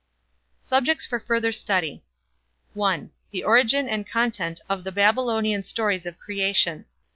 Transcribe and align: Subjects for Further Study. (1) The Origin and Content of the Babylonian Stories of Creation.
Subjects 0.61 1.05
for 1.05 1.19
Further 1.19 1.51
Study. 1.51 2.03
(1) 2.73 3.11
The 3.29 3.43
Origin 3.43 3.87
and 3.87 4.09
Content 4.09 4.59
of 4.67 4.83
the 4.83 4.91
Babylonian 4.91 5.61
Stories 5.61 6.07
of 6.07 6.17
Creation. 6.17 6.85